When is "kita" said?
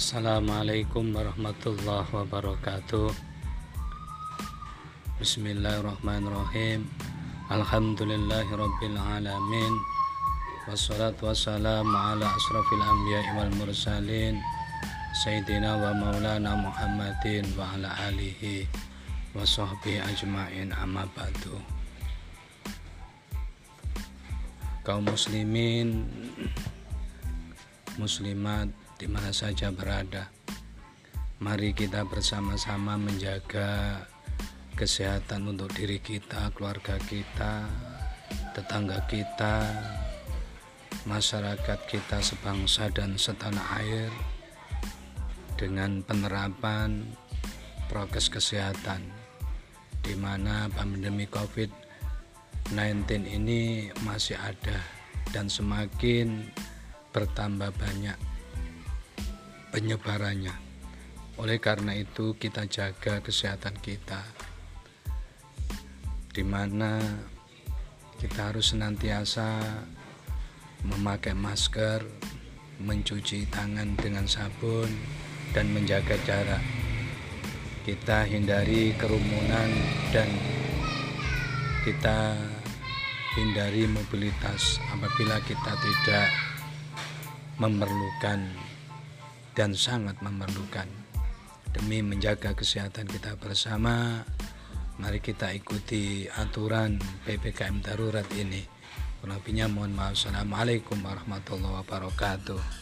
31.72-32.04, 36.04-36.52, 37.00-37.64, 39.08-39.64, 41.88-42.20, 62.36-62.66, 63.80-64.20, 68.20-68.52, 77.82-78.28, 81.80-82.36, 85.48-85.72, 93.06-93.38, 95.22-95.54